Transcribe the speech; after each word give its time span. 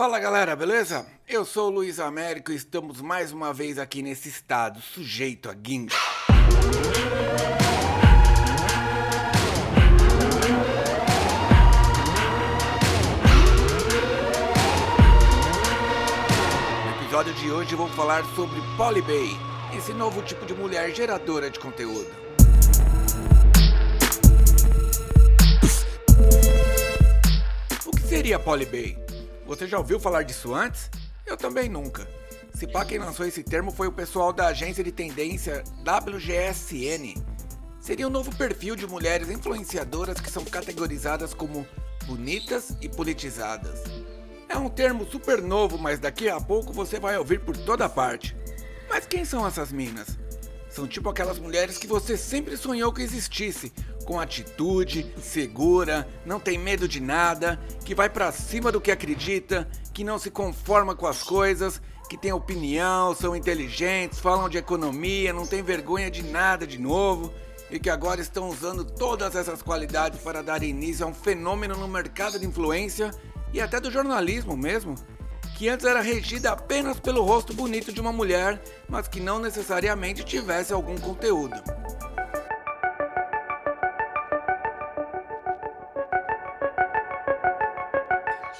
Fala 0.00 0.18
galera, 0.18 0.56
beleza? 0.56 1.04
Eu 1.28 1.44
sou 1.44 1.66
o 1.66 1.70
Luiz 1.70 2.00
Américo 2.00 2.50
e 2.50 2.56
estamos 2.56 3.02
mais 3.02 3.32
uma 3.32 3.52
vez 3.52 3.78
aqui 3.78 4.00
nesse 4.00 4.30
estado, 4.30 4.80
sujeito 4.80 5.50
a 5.50 5.52
guincho. 5.52 5.94
No 16.86 17.02
episódio 17.02 17.34
de 17.34 17.50
hoje 17.50 17.74
vou 17.74 17.88
falar 17.90 18.24
sobre 18.34 18.58
Polybay, 18.78 19.36
esse 19.76 19.92
novo 19.92 20.22
tipo 20.22 20.46
de 20.46 20.54
mulher 20.54 20.94
geradora 20.94 21.50
de 21.50 21.60
conteúdo. 21.60 22.10
O 27.84 27.90
que 27.90 28.02
seria 28.08 28.38
Polybay? 28.38 29.09
Você 29.50 29.66
já 29.66 29.78
ouviu 29.78 29.98
falar 29.98 30.22
disso 30.22 30.54
antes? 30.54 30.88
Eu 31.26 31.36
também 31.36 31.68
nunca. 31.68 32.06
Se 32.54 32.68
pá, 32.68 32.84
quem 32.84 33.00
lançou 33.00 33.26
esse 33.26 33.42
termo 33.42 33.72
foi 33.72 33.88
o 33.88 33.92
pessoal 33.92 34.32
da 34.32 34.46
agência 34.46 34.84
de 34.84 34.92
tendência 34.92 35.64
WGSN. 35.80 37.20
Seria 37.80 38.06
um 38.06 38.10
novo 38.10 38.32
perfil 38.36 38.76
de 38.76 38.86
mulheres 38.86 39.28
influenciadoras 39.28 40.20
que 40.20 40.30
são 40.30 40.44
categorizadas 40.44 41.34
como 41.34 41.66
bonitas 42.06 42.76
e 42.80 42.88
politizadas. 42.88 43.82
É 44.48 44.56
um 44.56 44.68
termo 44.68 45.04
super 45.04 45.42
novo, 45.42 45.76
mas 45.76 45.98
daqui 45.98 46.28
a 46.28 46.40
pouco 46.40 46.72
você 46.72 47.00
vai 47.00 47.18
ouvir 47.18 47.40
por 47.40 47.56
toda 47.56 47.88
parte. 47.88 48.36
Mas 48.88 49.04
quem 49.04 49.24
são 49.24 49.44
essas 49.44 49.72
minas? 49.72 50.16
São 50.70 50.86
tipo 50.86 51.08
aquelas 51.08 51.38
mulheres 51.38 51.78
que 51.78 51.86
você 51.86 52.16
sempre 52.16 52.56
sonhou 52.56 52.92
que 52.92 53.02
existisse, 53.02 53.72
com 54.04 54.20
atitude, 54.20 55.12
segura, 55.20 56.08
não 56.24 56.38
tem 56.38 56.56
medo 56.56 56.86
de 56.86 57.00
nada, 57.00 57.60
que 57.84 57.94
vai 57.94 58.08
para 58.08 58.30
cima 58.30 58.70
do 58.70 58.80
que 58.80 58.92
acredita, 58.92 59.68
que 59.92 60.04
não 60.04 60.18
se 60.18 60.30
conforma 60.30 60.94
com 60.94 61.06
as 61.06 61.22
coisas, 61.22 61.82
que 62.08 62.16
tem 62.16 62.32
opinião, 62.32 63.14
são 63.14 63.34
inteligentes, 63.34 64.20
falam 64.20 64.48
de 64.48 64.58
economia, 64.58 65.32
não 65.32 65.46
tem 65.46 65.62
vergonha 65.62 66.10
de 66.10 66.22
nada 66.22 66.66
de 66.66 66.78
novo 66.78 67.32
e 67.70 67.78
que 67.78 67.90
agora 67.90 68.20
estão 68.20 68.48
usando 68.48 68.84
todas 68.84 69.36
essas 69.36 69.62
qualidades 69.62 70.20
para 70.20 70.42
dar 70.42 70.62
início 70.62 71.04
a 71.04 71.08
um 71.08 71.14
fenômeno 71.14 71.76
no 71.76 71.86
mercado 71.86 72.38
de 72.38 72.46
influência 72.46 73.10
e 73.52 73.60
até 73.60 73.80
do 73.80 73.90
jornalismo 73.90 74.56
mesmo, 74.56 74.94
que 75.60 75.68
antes 75.68 75.84
era 75.84 76.00
regida 76.00 76.52
apenas 76.52 76.98
pelo 76.98 77.22
rosto 77.22 77.52
bonito 77.52 77.92
de 77.92 78.00
uma 78.00 78.10
mulher, 78.10 78.58
mas 78.88 79.06
que 79.06 79.20
não 79.20 79.38
necessariamente 79.38 80.24
tivesse 80.24 80.72
algum 80.72 80.96
conteúdo. 80.96 81.62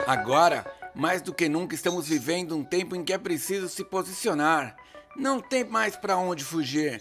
Agora, 0.07 0.71
mais 0.95 1.23
do 1.23 1.33
que 1.33 1.49
nunca, 1.49 1.75
estamos 1.75 2.07
vivendo 2.07 2.55
um 2.55 2.63
tempo 2.63 2.95
em 2.95 3.03
que 3.03 3.15
é 3.15 3.19
preciso 3.19 3.71
se 3.71 3.83
posicionar. 3.83 4.77
Não 5.17 5.41
tem 5.41 5.65
mais 5.65 5.97
para 5.97 6.19
onde 6.19 6.45
fugir. 6.45 7.01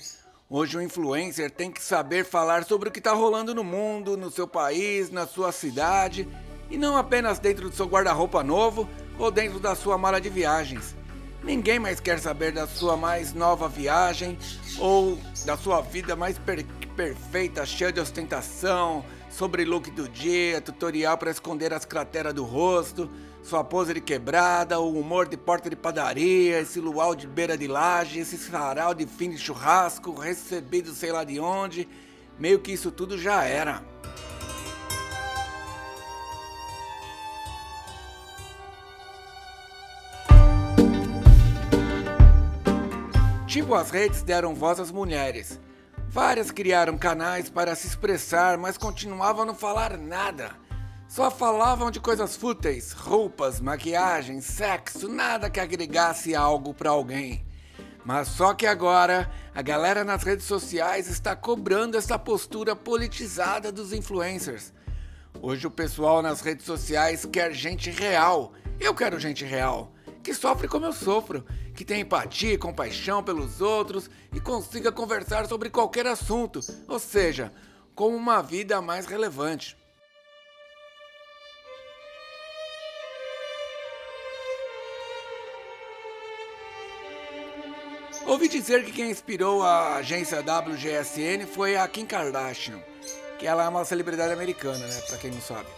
Hoje 0.49 0.77
o 0.77 0.81
influencer 0.81 1.51
tem 1.51 1.69
que 1.69 1.83
saber 1.83 2.23
falar 2.23 2.63
sobre 2.63 2.87
o 2.87 2.91
que 2.93 2.99
está 2.99 3.11
rolando 3.11 3.53
no 3.53 3.65
mundo, 3.65 4.15
no 4.15 4.31
seu 4.31 4.47
país, 4.47 5.11
na 5.11 5.27
sua 5.27 5.51
cidade, 5.51 6.25
e 6.71 6.77
não 6.77 6.95
apenas 6.95 7.37
dentro 7.37 7.69
do 7.69 7.75
seu 7.75 7.85
guarda-roupa 7.85 8.41
novo 8.41 8.87
ou 9.19 9.29
dentro 9.29 9.59
da 9.59 9.75
sua 9.75 9.97
mala 9.97 10.19
de 10.19 10.29
viagens. 10.29 10.95
Ninguém 11.43 11.77
mais 11.77 11.99
quer 11.99 12.19
saber 12.19 12.51
da 12.51 12.65
sua 12.65 12.97
mais 12.97 13.33
nova 13.33 13.67
viagem 13.67 14.37
ou 14.79 15.19
da 15.45 15.55
sua 15.55 15.81
vida 15.81 16.15
mais 16.15 16.37
per 16.39 16.65
perfeita, 16.95 17.65
cheia 17.65 17.93
de 17.93 17.99
ostentação, 18.01 19.05
sobre 19.29 19.63
look 19.63 19.89
do 19.91 20.09
dia, 20.09 20.59
tutorial 20.59 21.17
para 21.17 21.31
esconder 21.31 21.73
as 21.73 21.85
crateras 21.85 22.33
do 22.33 22.43
rosto, 22.43 23.09
sua 23.41 23.63
pose 23.63 23.93
de 23.93 24.01
quebrada, 24.01 24.81
o 24.81 24.99
humor 24.99 25.25
de 25.25 25.37
porta 25.37 25.69
de 25.69 25.77
padaria, 25.77 26.59
esse 26.59 26.77
luau 26.81 27.15
de 27.15 27.25
beira 27.25 27.57
de 27.57 27.67
laje, 27.67 28.19
esse 28.19 28.37
sarau 28.37 28.93
de 28.93 29.05
fim 29.07 29.29
de 29.29 29.37
churrasco, 29.37 30.13
recebido 30.13 30.93
sei 30.93 31.13
lá 31.13 31.23
de 31.23 31.39
onde, 31.39 31.87
meio 32.37 32.59
que 32.59 32.73
isso 32.73 32.91
tudo 32.91 33.17
já 33.17 33.45
era. 33.45 33.81
As 43.75 43.91
redes 43.91 44.23
deram 44.23 44.55
voz 44.55 44.79
às 44.79 44.91
mulheres. 44.91 45.59
Várias 46.09 46.49
criaram 46.49 46.97
canais 46.97 47.49
para 47.49 47.75
se 47.75 47.85
expressar, 47.85 48.57
mas 48.57 48.77
continuavam 48.77 49.43
a 49.43 49.45
não 49.45 49.55
falar 49.55 49.95
nada. 49.95 50.51
Só 51.07 51.29
falavam 51.29 51.91
de 51.91 51.99
coisas 51.99 52.35
fúteis, 52.35 52.91
roupas, 52.91 53.59
maquiagem, 53.61 54.41
sexo, 54.41 55.07
nada 55.07 55.49
que 55.49 55.59
agregasse 55.59 56.35
algo 56.35 56.73
para 56.73 56.89
alguém. 56.89 57.45
Mas 58.03 58.27
só 58.27 58.53
que 58.53 58.65
agora 58.65 59.29
a 59.53 59.61
galera 59.61 60.03
nas 60.03 60.23
redes 60.23 60.45
sociais 60.45 61.07
está 61.07 61.35
cobrando 61.35 61.95
essa 61.95 62.17
postura 62.17 62.75
politizada 62.75 63.71
dos 63.71 63.93
influencers. 63.93 64.73
Hoje 65.41 65.67
o 65.67 65.71
pessoal 65.71 66.21
nas 66.21 66.41
redes 66.41 66.65
sociais 66.65 67.23
quer 67.23 67.53
gente 67.53 67.91
real. 67.91 68.51
Eu 68.79 68.95
quero 68.95 69.19
gente 69.19 69.45
real 69.45 69.93
que 70.29 70.33
sofre 70.33 70.67
como 70.67 70.85
eu 70.85 70.93
sofro, 70.93 71.43
que 71.79 71.85
tem 71.85 72.01
empatia 72.01 72.51
e 72.51 72.57
compaixão 72.57 73.23
pelos 73.23 73.61
outros 73.61 74.09
e 74.33 74.39
consiga 74.41 74.91
conversar 74.91 75.47
sobre 75.47 75.69
qualquer 75.69 76.05
assunto, 76.07 76.59
ou 76.89 76.99
seja, 76.99 77.53
com 77.95 78.13
uma 78.13 78.41
vida 78.41 78.81
mais 78.81 79.05
relevante. 79.05 79.77
Ouvi 88.27 88.49
dizer 88.49 88.83
que 88.83 88.91
quem 88.91 89.09
inspirou 89.09 89.63
a 89.63 89.95
agência 89.95 90.41
WGSN 90.41 91.47
foi 91.47 91.77
a 91.77 91.87
Kim 91.87 92.05
Kardashian, 92.05 92.83
que 93.37 93.47
ela 93.47 93.63
é 93.63 93.69
uma 93.69 93.85
celebridade 93.85 94.33
americana, 94.33 94.85
né, 94.85 95.01
para 95.07 95.17
quem 95.17 95.31
não 95.31 95.39
sabe. 95.39 95.69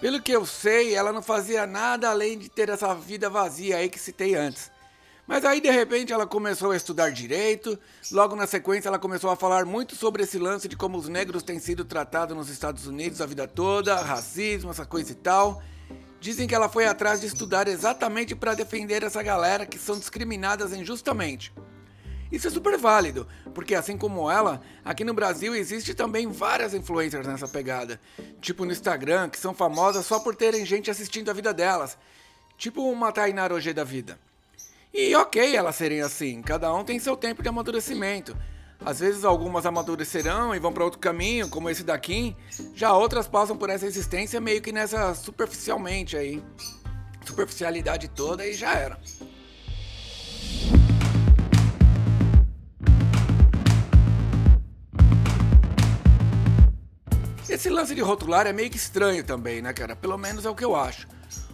Pelo 0.00 0.22
que 0.22 0.30
eu 0.30 0.46
sei, 0.46 0.94
ela 0.94 1.12
não 1.12 1.20
fazia 1.20 1.66
nada 1.66 2.08
além 2.08 2.38
de 2.38 2.48
ter 2.48 2.68
essa 2.68 2.94
vida 2.94 3.28
vazia 3.28 3.78
aí 3.78 3.88
que 3.88 3.98
citei 3.98 4.36
antes. 4.36 4.70
Mas 5.30 5.44
aí 5.44 5.60
de 5.60 5.70
repente 5.70 6.12
ela 6.12 6.26
começou 6.26 6.72
a 6.72 6.76
estudar 6.76 7.10
direito, 7.10 7.78
logo 8.10 8.34
na 8.34 8.48
sequência 8.48 8.88
ela 8.88 8.98
começou 8.98 9.30
a 9.30 9.36
falar 9.36 9.64
muito 9.64 9.94
sobre 9.94 10.24
esse 10.24 10.40
lance 10.40 10.66
de 10.66 10.76
como 10.76 10.98
os 10.98 11.06
negros 11.06 11.44
têm 11.44 11.60
sido 11.60 11.84
tratados 11.84 12.36
nos 12.36 12.48
Estados 12.48 12.84
Unidos 12.88 13.20
a 13.20 13.26
vida 13.26 13.46
toda, 13.46 13.94
racismo, 14.02 14.72
essa 14.72 14.84
coisa 14.84 15.12
e 15.12 15.14
tal. 15.14 15.62
Dizem 16.18 16.48
que 16.48 16.54
ela 16.54 16.68
foi 16.68 16.84
atrás 16.84 17.20
de 17.20 17.28
estudar 17.28 17.68
exatamente 17.68 18.34
para 18.34 18.56
defender 18.56 19.04
essa 19.04 19.22
galera 19.22 19.64
que 19.64 19.78
são 19.78 19.96
discriminadas 19.96 20.72
injustamente. 20.72 21.54
Isso 22.32 22.48
é 22.48 22.50
super 22.50 22.76
válido, 22.76 23.24
porque 23.54 23.76
assim 23.76 23.96
como 23.96 24.28
ela, 24.28 24.60
aqui 24.84 25.04
no 25.04 25.14
Brasil 25.14 25.54
existe 25.54 25.94
também 25.94 26.26
várias 26.26 26.74
influencers 26.74 27.28
nessa 27.28 27.46
pegada. 27.46 28.00
Tipo 28.40 28.64
no 28.64 28.72
Instagram, 28.72 29.28
que 29.28 29.38
são 29.38 29.54
famosas 29.54 30.04
só 30.06 30.18
por 30.18 30.34
terem 30.34 30.66
gente 30.66 30.90
assistindo 30.90 31.30
a 31.30 31.32
vida 31.32 31.54
delas. 31.54 31.96
Tipo 32.58 32.82
uma 32.90 33.12
Tainara 33.12 33.54
Ogê 33.54 33.72
da 33.72 33.84
vida. 33.84 34.18
E 34.92 35.14
ok 35.14 35.54
elas 35.54 35.76
serem 35.76 36.00
assim, 36.00 36.42
cada 36.42 36.74
um 36.74 36.82
tem 36.82 36.98
seu 36.98 37.16
tempo 37.16 37.42
de 37.42 37.48
amadurecimento. 37.48 38.36
Às 38.84 38.98
vezes 38.98 39.24
algumas 39.24 39.64
amadurecerão 39.64 40.54
e 40.54 40.58
vão 40.58 40.72
para 40.72 40.82
outro 40.82 40.98
caminho, 40.98 41.48
como 41.48 41.70
esse 41.70 41.84
daqui. 41.84 42.34
Já 42.74 42.92
outras 42.92 43.28
passam 43.28 43.56
por 43.56 43.70
essa 43.70 43.86
existência 43.86 44.40
meio 44.40 44.60
que 44.60 44.72
nessa 44.72 45.14
superficialmente 45.14 46.16
aí. 46.16 46.42
Superficialidade 47.24 48.08
toda 48.08 48.44
e 48.44 48.52
já 48.52 48.74
era. 48.74 48.98
Esse 57.48 57.68
lance 57.68 57.94
de 57.94 58.00
rotular 58.00 58.46
é 58.46 58.52
meio 58.52 58.70
que 58.70 58.76
estranho 58.76 59.22
também, 59.22 59.60
né, 59.60 59.72
cara? 59.72 59.94
Pelo 59.94 60.16
menos 60.16 60.46
é 60.46 60.50
o 60.50 60.54
que 60.54 60.64
eu 60.64 60.74
acho. 60.74 61.06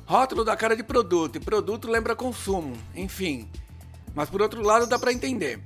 Rótulo 0.06 0.44
da 0.44 0.56
cara 0.56 0.76
de 0.76 0.84
produto, 0.84 1.36
e 1.36 1.40
produto 1.40 1.90
lembra 1.90 2.14
consumo, 2.14 2.76
enfim. 2.94 3.50
Mas 4.14 4.30
por 4.30 4.40
outro 4.40 4.62
lado 4.62 4.86
dá 4.86 4.96
para 4.98 5.12
entender. 5.12 5.60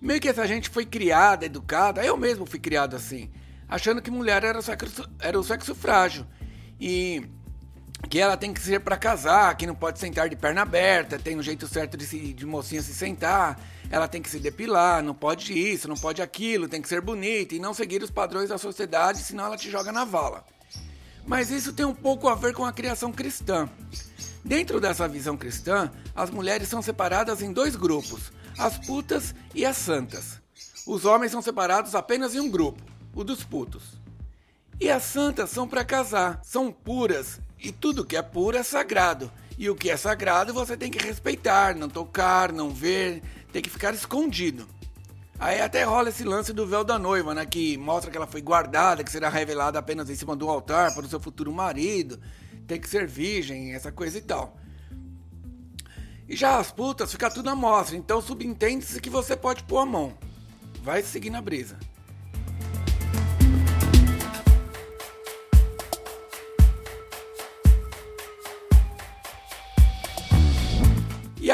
Meio 0.00 0.20
que 0.20 0.28
essa 0.28 0.46
gente 0.46 0.70
foi 0.70 0.86
criada, 0.86 1.44
educada, 1.44 2.04
eu 2.04 2.16
mesmo 2.16 2.46
fui 2.46 2.60
criado 2.60 2.94
assim, 2.94 3.30
achando 3.68 4.00
que 4.00 4.10
mulher 4.10 4.44
era 4.44 4.58
o 4.58 4.62
sexo, 4.62 5.10
era 5.18 5.38
o 5.38 5.42
sexo 5.42 5.74
frágil. 5.74 6.24
E 6.80 7.22
que 8.08 8.18
ela 8.18 8.36
tem 8.36 8.54
que 8.54 8.60
ser 8.60 8.80
para 8.80 8.96
casar, 8.96 9.56
que 9.56 9.66
não 9.66 9.74
pode 9.74 9.98
sentar 9.98 10.28
de 10.28 10.36
perna 10.36 10.62
aberta, 10.62 11.18
tem 11.18 11.36
um 11.36 11.42
jeito 11.42 11.66
certo 11.66 11.96
de, 11.96 12.06
se, 12.06 12.32
de 12.32 12.46
mocinha 12.46 12.80
se 12.80 12.94
sentar, 12.94 13.60
ela 13.90 14.06
tem 14.06 14.22
que 14.22 14.30
se 14.30 14.38
depilar, 14.38 15.02
não 15.02 15.14
pode 15.14 15.52
isso, 15.52 15.88
não 15.88 15.96
pode 15.96 16.22
aquilo, 16.22 16.68
tem 16.68 16.80
que 16.80 16.88
ser 16.88 17.00
bonita 17.00 17.56
e 17.56 17.58
não 17.58 17.74
seguir 17.74 18.02
os 18.02 18.10
padrões 18.10 18.48
da 18.48 18.56
sociedade, 18.56 19.18
senão 19.18 19.46
ela 19.46 19.56
te 19.56 19.68
joga 19.68 19.90
na 19.90 20.04
vala. 20.04 20.44
Mas 21.26 21.50
isso 21.50 21.72
tem 21.72 21.86
um 21.86 21.94
pouco 21.94 22.28
a 22.28 22.34
ver 22.34 22.54
com 22.54 22.64
a 22.64 22.72
criação 22.72 23.12
cristã. 23.12 23.68
Dentro 24.44 24.80
dessa 24.80 25.06
visão 25.06 25.36
cristã, 25.36 25.90
as 26.14 26.30
mulheres 26.30 26.68
são 26.68 26.80
separadas 26.80 27.42
em 27.42 27.52
dois 27.52 27.76
grupos, 27.76 28.32
as 28.58 28.78
putas 28.78 29.34
e 29.54 29.64
as 29.64 29.76
santas. 29.76 30.40
Os 30.86 31.04
homens 31.04 31.32
são 31.32 31.42
separados 31.42 31.94
apenas 31.94 32.34
em 32.34 32.40
um 32.40 32.50
grupo, 32.50 32.82
o 33.14 33.22
dos 33.22 33.44
putos. 33.44 34.00
E 34.80 34.90
as 34.90 35.02
santas 35.02 35.50
são 35.50 35.68
para 35.68 35.84
casar, 35.84 36.40
são 36.42 36.72
puras, 36.72 37.38
e 37.58 37.70
tudo 37.70 38.04
que 38.04 38.16
é 38.16 38.22
puro 38.22 38.56
é 38.56 38.62
sagrado. 38.62 39.30
E 39.58 39.68
o 39.68 39.74
que 39.74 39.90
é 39.90 39.96
sagrado 39.96 40.54
você 40.54 40.74
tem 40.74 40.90
que 40.90 41.04
respeitar, 41.04 41.76
não 41.76 41.88
tocar, 41.88 42.50
não 42.50 42.70
ver, 42.70 43.22
tem 43.52 43.60
que 43.60 43.68
ficar 43.68 43.92
escondido. 43.92 44.66
Aí 45.40 45.58
até 45.58 45.84
rola 45.84 46.10
esse 46.10 46.22
lance 46.22 46.52
do 46.52 46.66
véu 46.66 46.84
da 46.84 46.98
noiva, 46.98 47.34
né? 47.34 47.46
Que 47.46 47.78
mostra 47.78 48.10
que 48.10 48.16
ela 48.18 48.26
foi 48.26 48.42
guardada, 48.42 49.02
que 49.02 49.10
será 49.10 49.30
revelada 49.30 49.78
apenas 49.78 50.10
em 50.10 50.14
cima 50.14 50.36
do 50.36 50.46
altar 50.50 50.92
para 50.92 51.06
o 51.06 51.08
seu 51.08 51.18
futuro 51.18 51.50
marido, 51.50 52.20
tem 52.66 52.78
que 52.78 52.86
ser 52.86 53.06
virgem, 53.06 53.72
essa 53.72 53.90
coisa 53.90 54.18
e 54.18 54.20
tal. 54.20 54.54
E 56.28 56.36
já 56.36 56.58
as 56.58 56.70
putas 56.70 57.10
fica 57.10 57.30
tudo 57.30 57.48
à 57.48 57.56
mostra, 57.56 57.96
então 57.96 58.20
subentende-se 58.20 59.00
que 59.00 59.08
você 59.08 59.34
pode 59.34 59.64
pôr 59.64 59.78
a 59.78 59.86
mão. 59.86 60.12
Vai 60.82 61.02
seguir 61.02 61.30
na 61.30 61.40
brisa. 61.40 61.78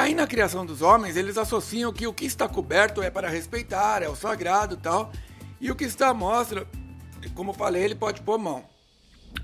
Aí 0.07 0.15
na 0.15 0.27
criação 0.27 0.65
dos 0.65 0.83
homens, 0.83 1.17
eles 1.17 1.37
associam 1.37 1.93
que 1.93 2.07
o 2.07 2.13
que 2.13 2.25
está 2.25 2.49
coberto 2.49 3.03
é 3.03 3.11
para 3.11 3.29
respeitar, 3.29 4.05
é 4.05 4.09
o 4.09 4.15
sagrado 4.15 4.77
tal, 4.77 5.11
e 5.61 5.69
o 5.69 5.75
que 5.75 5.85
está 5.85 6.11
à 6.11 6.15
mostra, 6.15 6.65
como 7.35 7.53
falei, 7.53 7.83
ele 7.83 7.97
pode 7.97 8.23
pôr 8.23 8.39
mão. 8.39 8.65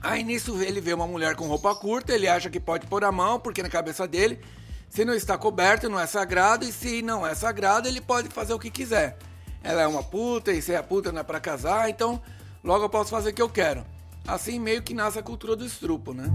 Aí 0.00 0.23
nisso 0.23 0.62
ele 0.62 0.81
vê 0.81 0.94
uma 0.94 1.06
mulher 1.06 1.35
com 1.35 1.49
roupa 1.49 1.75
curta, 1.75 2.14
ele 2.14 2.29
acha 2.29 2.49
que 2.49 2.61
pode 2.61 2.87
pôr 2.87 3.03
a 3.03 3.11
mão, 3.11 3.41
porque 3.41 3.61
na 3.61 3.69
cabeça 3.69 4.06
dele, 4.06 4.38
se 4.88 5.05
não 5.05 5.14
está 5.14 5.37
coberto, 5.37 5.88
não 5.88 5.99
é 5.99 6.06
sagrado, 6.06 6.65
e 6.65 6.73
se 6.73 7.03
não 7.03 7.26
é 7.26 7.35
sagrado, 7.35 7.88
ele 7.88 8.00
pode 8.00 8.29
fazer 8.29 8.55
o 8.55 8.58
que 8.58 8.70
quiser. 8.70 9.19
Ela 9.65 9.82
é 9.82 9.87
uma 9.87 10.03
puta, 10.05 10.53
e 10.53 10.62
se 10.62 10.73
é 10.73 10.81
puta 10.81 11.11
não 11.11 11.23
é 11.23 11.25
para 11.25 11.41
casar, 11.41 11.91
então 11.91 12.23
logo 12.62 12.85
eu 12.85 12.88
posso 12.88 13.11
fazer 13.11 13.31
o 13.31 13.35
que 13.35 13.43
eu 13.43 13.49
quero. 13.49 13.85
Assim 14.29 14.61
meio 14.61 14.81
que 14.81 14.94
nasce 14.94 15.19
a 15.19 15.23
cultura 15.25 15.56
do 15.56 15.67
estrupo, 15.67 16.15
né? 16.15 16.32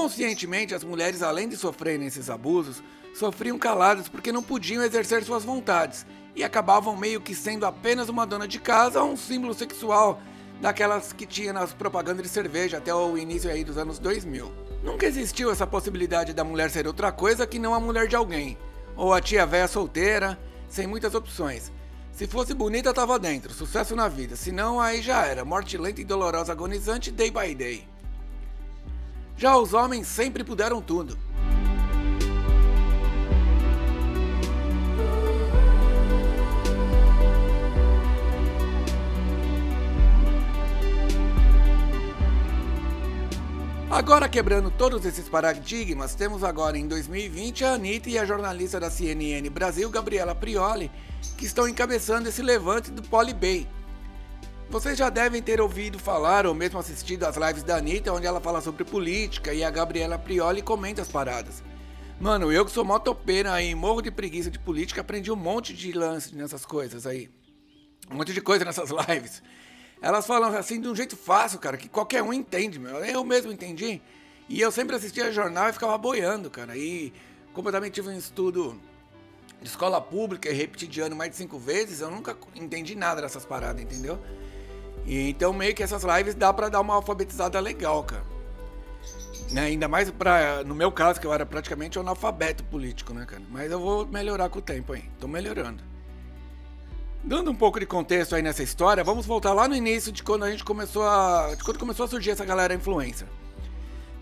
Inconscientemente, 0.00 0.74
as 0.74 0.82
mulheres, 0.82 1.22
além 1.22 1.46
de 1.46 1.58
sofrerem 1.58 2.06
esses 2.06 2.30
abusos, 2.30 2.82
sofriam 3.14 3.58
caladas 3.58 4.08
porque 4.08 4.32
não 4.32 4.42
podiam 4.42 4.82
exercer 4.82 5.22
suas 5.22 5.44
vontades 5.44 6.06
e 6.34 6.42
acabavam 6.42 6.96
meio 6.96 7.20
que 7.20 7.34
sendo 7.34 7.66
apenas 7.66 8.08
uma 8.08 8.24
dona 8.24 8.48
de 8.48 8.58
casa 8.58 9.02
ou 9.02 9.12
um 9.12 9.16
símbolo 9.16 9.52
sexual 9.52 10.18
daquelas 10.58 11.12
que 11.12 11.26
tinha 11.26 11.52
nas 11.52 11.74
propagandas 11.74 12.22
de 12.22 12.30
cerveja 12.30 12.78
até 12.78 12.94
o 12.94 13.18
início 13.18 13.50
aí 13.50 13.62
dos 13.62 13.76
anos 13.76 13.98
2000. 13.98 14.50
Nunca 14.82 15.04
existiu 15.04 15.52
essa 15.52 15.66
possibilidade 15.66 16.32
da 16.32 16.44
mulher 16.44 16.70
ser 16.70 16.86
outra 16.86 17.12
coisa 17.12 17.46
que 17.46 17.58
não 17.58 17.74
a 17.74 17.78
mulher 17.78 18.08
de 18.08 18.16
alguém, 18.16 18.56
ou 18.96 19.12
a 19.12 19.20
tia 19.20 19.44
véia 19.44 19.68
solteira, 19.68 20.40
sem 20.66 20.86
muitas 20.86 21.14
opções. 21.14 21.70
Se 22.10 22.26
fosse 22.26 22.54
bonita, 22.54 22.94
tava 22.94 23.18
dentro, 23.18 23.52
sucesso 23.52 23.94
na 23.94 24.08
vida, 24.08 24.34
se 24.34 24.50
não, 24.50 24.80
aí 24.80 25.02
já 25.02 25.26
era, 25.26 25.44
morte 25.44 25.76
lenta 25.76 26.00
e 26.00 26.06
dolorosa 26.06 26.52
agonizante 26.52 27.10
day 27.10 27.30
by 27.30 27.54
day. 27.54 27.89
Já 29.40 29.56
os 29.56 29.72
homens 29.72 30.06
sempre 30.06 30.44
puderam 30.44 30.82
tudo. 30.82 31.16
Agora 43.90 44.28
quebrando 44.28 44.70
todos 44.70 45.06
esses 45.06 45.26
paradigmas, 45.26 46.14
temos 46.14 46.44
agora 46.44 46.76
em 46.76 46.86
2020 46.86 47.64
a 47.64 47.72
Anitta 47.72 48.10
e 48.10 48.18
a 48.18 48.26
jornalista 48.26 48.78
da 48.78 48.90
CNN 48.90 49.48
Brasil, 49.48 49.88
Gabriela 49.88 50.34
Prioli, 50.34 50.90
que 51.38 51.46
estão 51.46 51.66
encabeçando 51.66 52.28
esse 52.28 52.42
levante 52.42 52.90
do 52.90 53.02
Polybay, 53.02 53.66
vocês 54.70 54.96
já 54.96 55.10
devem 55.10 55.42
ter 55.42 55.60
ouvido 55.60 55.98
falar 55.98 56.46
ou 56.46 56.54
mesmo 56.54 56.78
assistido 56.78 57.24
às 57.24 57.36
lives 57.36 57.64
da 57.64 57.76
Anitta, 57.76 58.12
onde 58.12 58.24
ela 58.24 58.40
fala 58.40 58.60
sobre 58.60 58.84
política 58.84 59.52
e 59.52 59.64
a 59.64 59.70
Gabriela 59.70 60.16
Prioli 60.16 60.62
comenta 60.62 61.02
as 61.02 61.08
paradas. 61.08 61.60
Mano, 62.20 62.52
eu 62.52 62.64
que 62.64 62.70
sou 62.70 62.84
motopeira 62.84 63.52
aí, 63.52 63.74
morro 63.74 64.00
de 64.00 64.12
preguiça 64.12 64.48
de 64.48 64.60
política, 64.60 65.00
aprendi 65.00 65.32
um 65.32 65.36
monte 65.36 65.74
de 65.74 65.90
lance 65.90 66.36
nessas 66.36 66.64
coisas 66.64 67.04
aí. 67.04 67.28
Um 68.08 68.14
monte 68.14 68.32
de 68.32 68.40
coisa 68.40 68.64
nessas 68.64 68.90
lives. 69.08 69.42
Elas 70.00 70.24
falam 70.24 70.56
assim 70.56 70.80
de 70.80 70.86
um 70.86 70.94
jeito 70.94 71.16
fácil, 71.16 71.58
cara, 71.58 71.76
que 71.76 71.88
qualquer 71.88 72.22
um 72.22 72.32
entende, 72.32 72.78
meu. 72.78 73.04
Eu 73.04 73.24
mesmo 73.24 73.50
entendi. 73.50 74.00
E 74.48 74.60
eu 74.60 74.70
sempre 74.70 74.94
assistia 74.94 75.32
jornal 75.32 75.68
e 75.68 75.72
ficava 75.72 75.98
boiando, 75.98 76.48
cara. 76.48 76.76
E 76.76 77.12
como 77.52 77.68
eu 77.68 77.72
também 77.72 77.90
tive 77.90 78.08
um 78.08 78.16
estudo 78.16 78.80
de 79.60 79.68
escola 79.68 80.00
pública 80.00 80.48
e 80.48 80.52
repeti 80.52 80.86
de 80.86 81.00
ano 81.00 81.16
mais 81.16 81.32
de 81.32 81.36
cinco 81.38 81.58
vezes, 81.58 82.00
eu 82.00 82.10
nunca 82.10 82.36
entendi 82.54 82.94
nada 82.94 83.20
dessas 83.20 83.44
paradas, 83.44 83.82
entendeu? 83.82 84.18
E, 85.06 85.30
então 85.30 85.52
meio 85.52 85.74
que 85.74 85.82
essas 85.82 86.02
lives 86.04 86.34
dá 86.34 86.52
para 86.52 86.68
dar 86.68 86.80
uma 86.80 86.94
alfabetizada 86.94 87.58
legal, 87.60 88.02
cara. 88.04 88.24
Né? 89.50 89.62
Ainda 89.62 89.88
mais 89.88 90.10
para 90.10 90.62
no 90.64 90.74
meu 90.74 90.92
caso 90.92 91.20
que 91.20 91.26
eu 91.26 91.32
era 91.32 91.44
praticamente 91.44 91.98
analfabeto 91.98 92.62
político, 92.64 93.12
né, 93.12 93.24
cara? 93.26 93.42
Mas 93.50 93.70
eu 93.70 93.80
vou 93.80 94.06
melhorar 94.06 94.48
com 94.48 94.60
o 94.60 94.62
tempo 94.62 94.92
aí. 94.92 95.04
Tô 95.18 95.26
melhorando. 95.26 95.82
Dando 97.22 97.50
um 97.50 97.54
pouco 97.54 97.78
de 97.78 97.84
contexto 97.84 98.34
aí 98.34 98.42
nessa 98.42 98.62
história, 98.62 99.04
vamos 99.04 99.26
voltar 99.26 99.52
lá 99.52 99.68
no 99.68 99.74
início 99.74 100.10
de 100.10 100.22
quando 100.22 100.44
a 100.44 100.50
gente 100.50 100.64
começou 100.64 101.02
a, 101.02 101.54
de 101.54 101.62
quando 101.62 101.78
começou 101.78 102.06
a 102.06 102.08
surgir 102.08 102.30
essa 102.30 102.44
galera 102.44 102.72
influencer. 102.72 103.26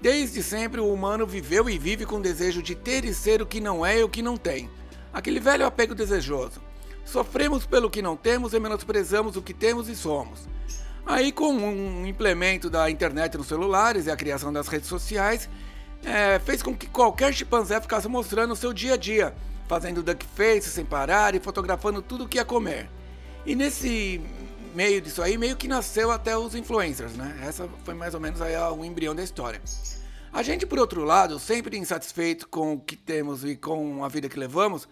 Desde 0.01 0.43
sempre 0.43 0.81
o 0.81 0.93
humano 0.93 1.27
viveu 1.27 1.69
e 1.69 1.79
vive 1.79 2.07
com 2.07 2.17
o 2.17 2.23
desejo 2.23 2.63
de 2.63 2.75
ter 2.75 3.05
e 3.05 3.15
ser 3.15 3.43
o 3.43 3.47
que 3.47 3.61
não 3.61 3.85
é 3.85 4.01
e 4.01 4.05
o 4.05 4.09
que 4.09 4.23
não 4.23 4.37
tem. 4.37 4.71
Aquele 5.13 5.39
velho 5.39 5.67
apego 5.67 5.95
desejoso. 5.95 6.61
Sofremos 7.05 7.65
pelo 7.67 7.91
que 7.91 8.03
não 8.03 8.17
temos 8.17 8.53
e 8.53 8.61
menosprezamos 8.61 9.37
o 9.37 9.43
que 9.43 9.55
temos 9.55 9.89
e 9.89 9.97
somos. 9.97 10.49
Aí, 11.09 11.33
com 11.33 11.55
um 11.55 12.07
implemento 12.07 12.69
da 12.69 12.91
internet 12.91 13.39
nos 13.39 13.47
celulares 13.47 14.05
e 14.05 14.11
a 14.11 14.17
criação 14.17 14.53
das 14.53 14.69
redes 14.69 14.91
sociais, 14.91 15.49
é, 16.05 16.39
fez 16.39 16.63
com 16.63 16.77
que 16.77 16.87
qualquer 16.87 17.33
chimpanzé 17.33 17.81
ficasse 17.81 18.07
mostrando 18.07 18.53
o 18.53 18.57
seu 18.57 18.75
dia 18.75 18.93
a 18.93 18.97
dia, 18.99 19.35
fazendo 19.67 20.03
duckface 20.03 20.69
sem 20.69 20.85
parar 20.85 21.35
e 21.35 21.41
fotografando 21.41 22.03
tudo 22.03 22.25
o 22.25 22.29
que 22.29 22.37
ia 22.37 22.45
comer. 22.45 22.91
E 23.47 23.57
nesse 23.57 24.21
meio 24.75 25.01
disso 25.01 25.23
aí, 25.23 25.39
meio 25.39 25.57
que 25.57 25.67
nasceu 25.67 26.11
até 26.11 26.37
os 26.37 26.55
influencers, 26.55 27.15
né? 27.15 27.41
Essa 27.43 27.67
foi 27.85 27.95
mais 27.95 28.13
ou 28.13 28.21
menos 28.21 28.43
aí 28.43 28.55
o 28.55 28.85
embrião 28.85 29.15
da 29.15 29.25
história. 29.25 29.63
A 30.31 30.43
gente, 30.43 30.67
por 30.67 30.79
outro 30.79 31.05
lado, 31.05 31.39
sempre 31.39 31.79
insatisfeito 31.79 32.47
com 32.47 32.75
o 32.75 32.79
que 32.79 32.97
temos 32.97 33.45
e 33.45 33.57
com 33.57 34.05
a 34.05 34.09
vida 34.09 34.29
que 34.29 34.39
levamos, 34.39 34.87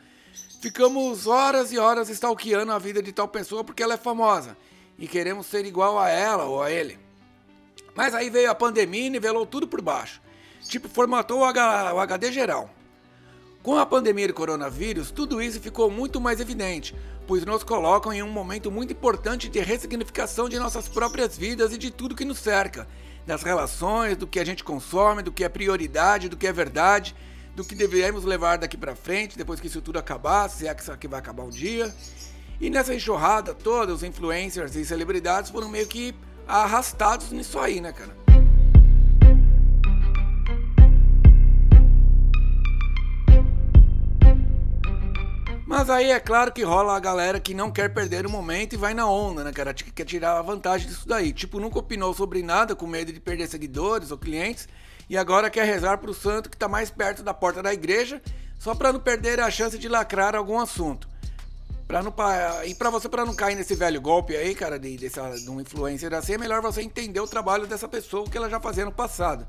ficamos 0.63 1.27
horas 1.27 1.73
e 1.73 1.79
horas 1.79 2.09
stalkeando 2.09 2.73
a 2.73 2.79
vida 2.79 3.03
de 3.03 3.13
tal 3.13 3.29
pessoa 3.29 3.63
porque 3.63 3.83
ela 3.83 3.95
é 3.95 3.99
famosa 3.99 4.57
e 4.99 5.07
queremos 5.07 5.47
ser 5.47 5.65
igual 5.65 5.99
a 5.99 6.09
ela 6.09 6.45
ou 6.45 6.63
a 6.63 6.71
ele. 6.71 6.99
Mas 7.95 8.15
aí 8.15 8.31
veio 8.31 8.51
a 8.51 8.55
pandemia 8.55 9.07
e 9.07 9.11
nivelou 9.11 9.47
tudo 9.47 9.67
por 9.67 9.81
baixo. 9.81 10.21
Tipo, 10.63 10.89
formatou 10.89 11.41
o 11.41 11.45
HD 12.01 12.33
geral. 12.33 12.71
Com 13.63 13.77
a 13.77 13.87
pandemia 13.87 14.29
do 14.29 14.35
coronavírus, 14.35 15.11
tudo 15.11 15.43
isso 15.43 15.61
ficou 15.61 15.91
muito 15.91 16.21
mais 16.21 16.41
evidente, 16.41 16.95
pois 17.27 17.45
nos 17.45 17.65
colocam 17.65 18.13
em 18.13 18.23
um 18.23 18.31
momento 18.31 18.71
muito 18.71 18.93
importante 18.93 19.49
de 19.49 19.59
ressignificação 19.59 20.49
de 20.49 20.59
nossas 20.59 20.89
próprias 20.89 21.37
vidas 21.37 21.73
e 21.73 21.79
de 21.79 21.91
tudo 21.91 22.15
que 22.15 22.25
nos 22.25 22.39
cerca, 22.39 22.87
das 23.27 23.43
relações, 23.43 24.17
do 24.17 24.27
que 24.27 24.39
a 24.39 24.45
gente 24.45 24.63
consome, 24.63 25.23
do 25.23 25.33
que 25.33 25.43
é 25.43 25.49
prioridade, 25.49 26.29
do 26.29 26.37
que 26.37 26.47
é 26.47 26.53
verdade, 26.53 27.15
do 27.57 27.65
que 27.65 27.75
deveremos 27.75 28.23
levar 28.23 28.59
daqui 28.59 28.77
para 28.77 28.95
frente 28.95 29.37
depois 29.37 29.59
que 29.59 29.67
isso 29.67 29.81
tudo 29.81 29.99
acabar, 29.99 30.49
se 30.49 30.69
é 30.69 30.75
que 30.75 30.83
isso 30.83 30.93
aqui 30.93 31.09
vai 31.09 31.19
acabar 31.19 31.43
um 31.43 31.51
dia. 31.51 31.93
E 32.61 32.71
nessa 32.71 32.95
enxurrada 32.95 33.53
toda, 33.53 33.93
os 33.93 34.03
influencers 34.03 34.75
e 34.77 34.85
celebridades 34.85 35.51
foram 35.51 35.69
meio 35.69 35.87
que 35.87 36.15
arrastados 36.49 37.31
nisso 37.31 37.59
aí, 37.59 37.81
né, 37.81 37.93
cara? 37.93 38.17
Mas 45.67 45.91
aí 45.91 46.11
é 46.11 46.19
claro 46.19 46.53
que 46.53 46.63
rola 46.63 46.97
a 46.97 47.01
galera 47.01 47.39
que 47.39 47.53
não 47.53 47.71
quer 47.71 47.93
perder 47.93 48.25
o 48.25 48.31
momento 48.31 48.73
e 48.73 48.77
vai 48.79 48.95
na 48.95 49.07
onda, 49.07 49.45
né, 49.45 49.53
cara? 49.53 49.75
Que 49.75 49.91
quer 49.91 50.05
tirar 50.05 50.39
a 50.39 50.43
vantagem 50.43 50.89
disso 50.89 51.07
daí. 51.07 51.33
Tipo, 51.33 51.61
nunca 51.61 51.79
opinou 51.79 52.15
sobre 52.15 52.43
nada 52.43 52.75
com 52.75 52.87
medo 52.87 53.13
de 53.13 53.21
perder 53.21 53.47
seguidores 53.47 54.11
ou 54.11 54.17
clientes 54.17 54.67
e 55.11 55.19
agora 55.19 55.51
quer 55.51 55.67
rezar 55.67 55.99
pro 55.99 56.15
santo 56.15 56.49
que 56.49 56.57
tá 56.57 56.67
mais 56.67 56.91
perto 56.91 57.23
da 57.23 57.35
porta 57.35 57.63
da 57.63 57.75
igreja 57.75 58.23
só 58.59 58.75
para 58.75 58.93
não 58.93 59.01
perder 59.01 59.39
a 59.39 59.51
chance 59.51 59.77
de 59.77 59.87
lacrar 59.87 60.35
algum 60.35 60.59
assunto. 60.59 61.09
Pra 61.87 62.03
não, 62.03 62.13
e 62.65 62.75
para 62.75 62.91
você 62.91 63.09
para 63.09 63.25
não 63.25 63.35
cair 63.35 63.55
nesse 63.55 63.75
velho 63.77 64.01
golpe 64.01 64.37
aí, 64.37 64.55
cara, 64.57 64.77
de, 64.77 64.97
desse, 64.97 65.21
de 65.45 65.49
um 65.49 65.61
influencer 65.61 66.13
assim, 66.15 66.33
é 66.33 66.39
melhor 66.39 66.61
você 66.61 66.83
entender 66.83 67.21
o 67.21 67.29
trabalho 67.29 67.67
dessa 67.67 67.87
pessoa, 67.87 68.25
o 68.25 68.31
que 68.31 68.37
ela 68.37 68.51
já 68.51 68.59
fazia 68.59 68.85
no 68.85 68.91
passado. 68.91 69.47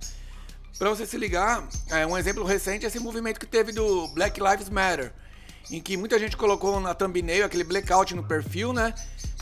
Para 0.77 0.89
você 0.89 1.07
se 1.07 1.17
ligar, 1.17 1.67
é, 1.89 2.05
um 2.05 2.15
exemplo 2.15 2.43
recente 2.43 2.85
é 2.85 2.89
esse 2.89 2.99
movimento 2.99 3.39
que 3.39 3.47
teve 3.47 3.71
do 3.71 4.07
Black 4.09 4.39
Lives 4.39 4.69
Matter, 4.69 5.11
em 5.71 5.81
que 5.81 5.97
muita 5.97 6.19
gente 6.19 6.37
colocou 6.37 6.79
na 6.79 6.93
thumbnail 6.93 7.43
aquele 7.43 7.63
blackout 7.63 8.13
no 8.13 8.23
perfil, 8.23 8.71
né? 8.71 8.93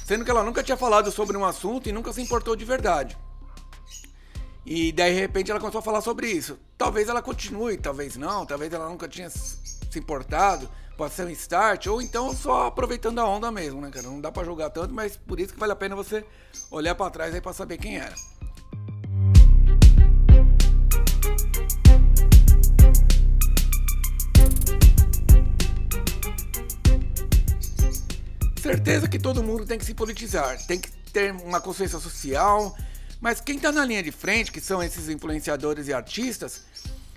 Sendo 0.06 0.24
que 0.24 0.32
ela 0.32 0.44
nunca 0.44 0.64
tinha 0.64 0.78
falado 0.78 1.12
sobre 1.12 1.36
um 1.36 1.44
assunto 1.44 1.90
e 1.90 1.92
nunca 1.92 2.14
se 2.14 2.22
importou 2.22 2.56
de 2.56 2.64
verdade. 2.64 3.18
E 4.66 4.94
daí, 4.94 5.14
de 5.14 5.20
repente, 5.20 5.52
ela 5.52 5.60
começou 5.60 5.80
a 5.80 5.84
falar 5.84 6.00
sobre 6.00 6.28
isso. 6.32 6.58
Talvez 6.78 7.10
ela 7.10 7.22
continue, 7.22 7.78
talvez 7.78 8.16
não, 8.16 8.46
talvez 8.46 8.72
ela 8.72 8.88
nunca 8.88 9.08
tinha 9.08 9.30
se 9.30 10.00
importado 10.00 10.70
Pode 10.98 11.14
ser 11.14 11.26
um 11.26 11.30
start, 11.30 11.88
ou 11.88 12.02
então 12.02 12.34
só 12.34 12.68
aproveitando 12.68 13.20
a 13.20 13.28
onda 13.28 13.52
mesmo, 13.52 13.82
né, 13.82 13.90
cara? 13.92 14.08
Não 14.08 14.22
dá 14.22 14.32
para 14.32 14.46
jogar 14.46 14.70
tanto, 14.70 14.94
mas 14.94 15.18
por 15.18 15.40
isso 15.40 15.54
que 15.54 15.60
vale 15.60 15.74
a 15.74 15.76
pena 15.76 15.96
você 15.96 16.26
olhar 16.72 16.96
para 16.96 17.12
trás 17.12 17.36
aí 17.36 17.42
para 17.42 17.54
saber 17.54 17.78
quem 17.78 17.98
era. 17.98 18.16
certeza 28.66 29.08
que 29.08 29.20
todo 29.20 29.44
mundo 29.44 29.64
tem 29.64 29.78
que 29.78 29.86
se 29.86 29.94
politizar, 29.94 30.58
tem 30.66 30.80
que 30.80 30.90
ter 31.14 31.32
uma 31.32 31.62
consciência 31.62 32.00
social, 32.00 32.76
mas 33.22 33.40
quem 33.40 33.58
está 33.58 33.72
na 33.72 33.86
linha 33.86 34.02
de 34.02 34.12
frente, 34.12 34.52
que 34.52 34.60
são 34.60 34.82
esses 34.82 35.08
influenciadores 35.08 35.88
e 35.88 35.94
artistas, 35.94 36.64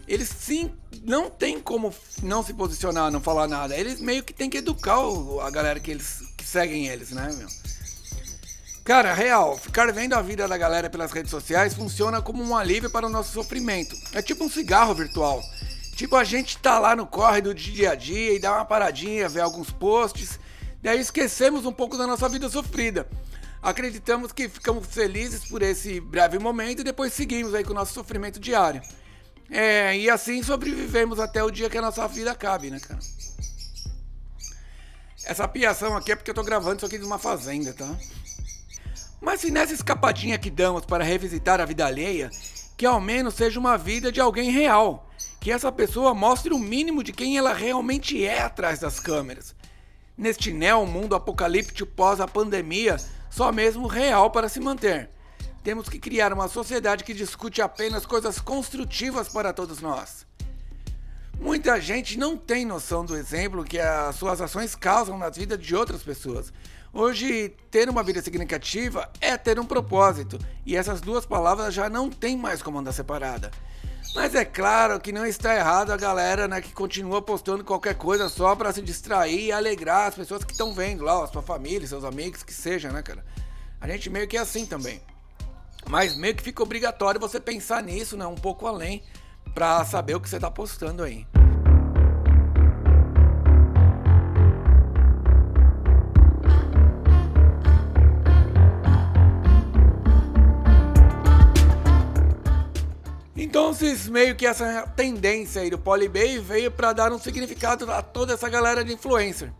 eles 0.09 0.29
sim 0.29 0.73
não 1.05 1.31
tem 1.31 1.61
como 1.61 1.95
não 2.23 2.43
se 2.43 2.55
posicionar, 2.55 3.11
não 3.13 3.21
falar 3.21 3.47
nada. 3.47 3.77
Eles 3.77 4.01
meio 4.01 4.25
que 4.25 4.33
tem 4.33 4.49
que 4.49 4.59
educar 4.59 4.99
a 5.43 5.51
galera 5.51 5.79
que 5.79 5.91
eles 5.91 6.33
que 6.37 6.45
seguem 6.45 6.87
eles, 6.89 7.11
né, 7.11 7.31
meu? 7.37 7.49
Cara, 8.85 9.13
real, 9.13 9.59
ficar 9.59 9.93
vendo 9.93 10.15
a 10.15 10.23
vida 10.23 10.49
da 10.49 10.57
galera 10.57 10.89
pelas 10.89 11.13
redes 11.13 11.31
sociais 11.31 11.75
funciona 11.75 12.23
como 12.23 12.43
um 12.43 12.57
alívio 12.57 12.89
para 12.89 13.07
o 13.07 13.11
nosso 13.11 13.33
sofrimento. 13.33 13.95
É 14.15 14.23
tipo 14.23 14.43
um 14.43 14.49
cigarro 14.49 14.95
virtual. 14.95 15.43
Tipo, 15.95 16.17
a 16.17 16.25
gente 16.25 16.57
tá 16.57 16.79
lá 16.79 16.97
no 16.97 17.07
corre 17.07 17.43
do 17.43 17.53
dia 17.53 17.91
a 17.91 17.95
dia 17.95 18.33
e 18.33 18.39
dá 18.39 18.55
uma 18.55 18.65
paradinha, 18.65 19.29
vê 19.29 19.41
alguns 19.41 19.71
posts, 19.71 20.41
daí 20.81 21.01
esquecemos 21.01 21.67
um 21.67 21.73
pouco 21.73 21.99
da 21.99 22.07
nossa 22.07 22.29
vida 22.29 22.49
sofrida. 22.49 23.07
Acreditamos 23.61 24.33
que 24.33 24.49
ficamos 24.49 24.87
felizes 24.87 25.45
por 25.49 25.61
esse 25.61 26.01
breve 26.01 26.39
momento 26.39 26.81
e 26.81 26.85
depois 26.85 27.13
seguimos 27.13 27.55
aí 27.55 27.65
com 27.65 27.73
o 27.73 27.75
nosso 27.75 27.93
sofrimento 27.93 28.39
diário. 28.41 28.81
É, 29.51 29.97
e 29.97 30.11
assim 30.11 30.43
sobrevivemos 30.43 31.19
até 31.19 31.43
o 31.43 31.51
dia 31.51 31.71
que 31.71 31.79
a 31.79 31.83
nossa 31.83 32.07
vida 32.07 32.33
acabe, 32.33 32.71
né, 32.71 32.79
cara? 32.81 33.01
Essa 35.25 35.49
piação 35.49 35.97
aqui 35.97 36.13
é 36.13 36.17
porque 36.17 36.31
eu 36.31 36.35
tô 36.35 36.43
gravando 36.43 36.77
isso 36.77 36.87
aqui 36.87 36.99
de 36.99 37.05
uma 37.05 37.19
fazenda, 37.19 37.73
tá? 37.73 37.97
Mas 39.21 39.41
se 39.41 39.51
nessa 39.51 39.75
escapadinha 39.75 40.39
que 40.39 40.51
damos 40.51 40.85
para 40.85 41.05
revisitar 41.05 41.61
a 41.61 41.65
vida 41.65 41.85
alheia, 41.85 42.31
que 42.77 42.87
ao 42.87 43.01
menos 43.01 43.35
seja 43.35 43.59
uma 43.59 43.77
vida 43.77 44.13
de 44.13 44.21
alguém 44.21 44.51
real, 44.51 45.11
que 45.41 45.51
essa 45.51 45.73
pessoa 45.73 46.15
mostre 46.15 46.53
o 46.53 46.59
mínimo 46.59 47.03
de 47.03 47.13
quem 47.13 47.37
ela 47.37 47.53
realmente 47.53 48.25
é 48.25 48.41
atrás 48.41 48.79
das 48.79 49.01
câmeras. 49.01 49.55
Neste 50.17 50.53
neo 50.53 50.87
mundo 50.87 51.15
apocalíptico 51.15 51.91
pós 51.91 52.21
a 52.21 52.29
pandemia, 52.29 52.97
só 53.31 53.53
mesmo 53.53 53.87
real 53.87 54.31
para 54.31 54.49
se 54.49 54.61
manter. 54.61 55.11
Temos 55.69 55.87
que 55.87 55.99
criar 55.99 56.33
uma 56.33 56.49
sociedade 56.49 57.05
que 57.05 57.13
discute 57.13 57.61
apenas 57.61 58.07
coisas 58.07 58.41
construtivas 58.41 59.29
para 59.29 59.53
todos 59.53 59.83
nós. 59.83 60.27
Muita 61.39 61.79
gente 61.79 62.19
não 62.19 62.39
tem 62.39 62.65
noção 62.65 63.05
do 63.05 63.15
exemplo 63.15 63.63
que 63.63 63.79
as 63.79 64.17
suas 64.17 64.41
ações 64.41 64.75
causam 64.75 65.19
nas 65.19 65.37
vidas 65.37 65.59
de 65.61 65.77
outras 65.77 66.03
pessoas. 66.03 66.51
Hoje, 66.91 67.55
ter 67.71 67.87
uma 67.91 68.03
vida 68.03 68.23
significativa 68.23 69.13
é 69.21 69.37
ter 69.37 69.61
um 69.61 69.67
propósito, 69.67 70.39
e 70.65 70.75
essas 70.75 71.03
duas 71.03 71.27
palavras 71.27 71.75
já 71.75 71.91
não 71.91 72.09
tem 72.09 72.35
mais 72.35 72.63
como 72.63 72.79
andar 72.79 72.93
separada. 72.93 73.51
Mas 74.15 74.35
é 74.35 74.47
claro 74.47 74.99
que 74.99 75.13
não 75.13 75.27
está 75.27 75.55
errado 75.55 75.91
a 75.91 75.99
galera 75.99 76.49
né, 76.49 76.63
que 76.63 76.73
continua 76.73 77.21
postando 77.21 77.63
qualquer 77.63 77.95
coisa 77.95 78.31
só 78.31 78.57
para 78.57 78.73
se 78.73 78.81
distrair 78.81 79.49
e 79.49 79.53
alegrar 79.53 80.09
as 80.09 80.15
pessoas 80.15 80.45
que 80.45 80.53
estão 80.53 80.73
vendo 80.73 81.05
lá, 81.05 81.23
a 81.23 81.27
sua 81.27 81.43
família, 81.43 81.87
seus 81.87 82.05
amigos, 82.05 82.43
que 82.43 82.55
seja, 82.55 82.91
né, 82.91 83.03
cara? 83.03 83.23
A 83.79 83.87
gente 83.87 84.09
meio 84.09 84.27
que 84.27 84.39
é 84.39 84.41
assim 84.41 84.65
também. 84.65 85.03
Mas 85.89 86.15
meio 86.15 86.35
que 86.35 86.43
fica 86.43 86.63
obrigatório 86.63 87.19
você 87.19 87.41
pensar 87.41 87.83
nisso, 87.83 88.17
né, 88.17 88.27
um 88.27 88.35
pouco 88.35 88.67
além, 88.67 89.03
para 89.55 89.85
saber 89.87 90.15
o 90.15 90.21
que 90.21 90.29
você 90.29 90.37
está 90.37 90.51
postando 90.51 91.03
aí. 91.03 91.27
Então, 103.35 103.73
meio 104.11 104.37
que 104.37 104.47
essa 104.47 104.87
tendência 104.95 105.63
aí 105.63 105.71
do 105.71 105.79
Polybay 105.79 106.39
veio 106.39 106.71
para 106.71 106.93
dar 106.93 107.13
um 107.13 107.19
significado 107.19 107.91
a 107.91 108.03
toda 108.03 108.35
essa 108.35 108.49
galera 108.49 108.85
de 108.85 108.93
influencer. 108.93 109.51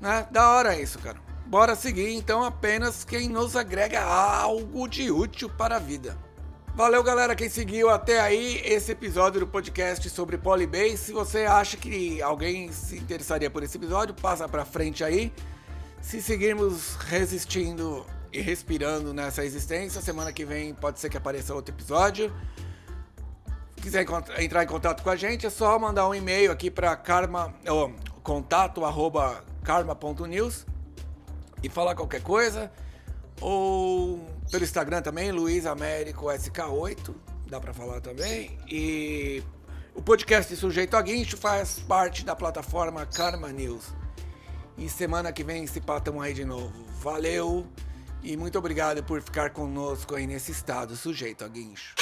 Né? 0.00 0.26
Da 0.30 0.50
hora 0.50 0.78
isso, 0.80 0.98
cara. 0.98 1.29
Bora 1.50 1.74
seguir 1.74 2.14
então 2.14 2.44
apenas 2.44 3.02
quem 3.02 3.28
nos 3.28 3.56
agrega 3.56 4.00
algo 4.00 4.86
de 4.86 5.10
útil 5.10 5.50
para 5.50 5.74
a 5.74 5.78
vida. 5.80 6.16
Valeu, 6.76 7.02
galera, 7.02 7.34
quem 7.34 7.48
seguiu 7.48 7.90
até 7.90 8.20
aí 8.20 8.62
esse 8.64 8.92
episódio 8.92 9.40
do 9.40 9.48
podcast 9.48 10.08
sobre 10.10 10.38
Polybase. 10.38 10.96
Se 10.96 11.12
você 11.12 11.46
acha 11.46 11.76
que 11.76 12.22
alguém 12.22 12.70
se 12.70 12.98
interessaria 12.98 13.50
por 13.50 13.64
esse 13.64 13.76
episódio, 13.76 14.14
passa 14.14 14.48
para 14.48 14.64
frente 14.64 15.02
aí. 15.02 15.32
Se 16.00 16.22
seguirmos 16.22 16.94
resistindo 16.94 18.06
e 18.32 18.40
respirando 18.40 19.12
nessa 19.12 19.44
existência, 19.44 20.00
semana 20.00 20.32
que 20.32 20.44
vem 20.44 20.72
pode 20.72 21.00
ser 21.00 21.10
que 21.10 21.16
apareça 21.16 21.52
outro 21.52 21.74
episódio 21.74 22.32
quiser 23.82 24.06
entrar 24.38 24.62
em 24.62 24.66
contato 24.66 25.02
com 25.02 25.08
a 25.08 25.16
gente, 25.16 25.46
é 25.46 25.50
só 25.50 25.78
mandar 25.78 26.06
um 26.06 26.14
e-mail 26.14 26.52
aqui 26.52 26.70
para 26.70 26.94
karma, 26.94 27.54
contato 28.22 28.82
karma.news 29.64 30.66
e 31.62 31.68
falar 31.68 31.94
qualquer 31.94 32.22
coisa. 32.22 32.70
Ou 33.40 34.24
pelo 34.50 34.64
Instagram 34.64 35.02
também, 35.02 35.32
Luiz 35.32 35.66
Américo 35.66 36.26
SK8, 36.26 37.14
dá 37.48 37.60
para 37.60 37.72
falar 37.72 38.00
também. 38.00 38.58
E 38.68 39.42
o 39.94 40.02
podcast 40.02 40.54
Sujeito 40.56 40.96
a 40.96 41.02
Guincho 41.02 41.36
faz 41.36 41.78
parte 41.78 42.24
da 42.24 42.36
plataforma 42.36 43.06
Karma 43.06 43.48
News. 43.52 43.94
E 44.76 44.88
semana 44.88 45.32
que 45.32 45.44
vem 45.44 45.66
se 45.66 45.80
patam 45.80 46.20
aí 46.20 46.32
de 46.32 46.44
novo. 46.44 46.72
Valeu 47.00 47.66
e 48.22 48.36
muito 48.36 48.58
obrigado 48.58 49.02
por 49.02 49.20
ficar 49.22 49.50
conosco 49.50 50.14
aí 50.14 50.26
nesse 50.26 50.52
estado 50.52 50.94
sujeito 50.94 51.44
a 51.44 51.48
guincho. 51.48 51.94